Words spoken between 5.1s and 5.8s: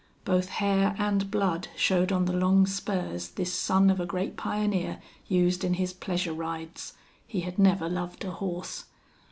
used in